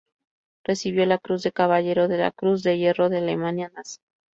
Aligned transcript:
Recibió 0.65 1.05
la 1.05 1.19
Cruz 1.19 1.43
de 1.43 1.51
Caballero 1.51 2.07
de 2.07 2.17
la 2.17 2.31
Cruz 2.31 2.63
de 2.63 2.75
Hierro 2.75 3.09
de 3.09 3.17
la 3.19 3.25
Alemania 3.27 3.71
nazi. 3.75 3.99